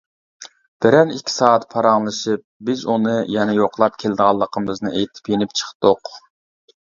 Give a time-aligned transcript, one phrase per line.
[0.83, 6.13] بىرەر -ئىككى سائەت پاراڭلىشىپ، بىز ئۇنى يەنە يوقلاپ كېلىدىغانلىقىمىزنى ئېيتىپ يېنىپ چىقتۇق.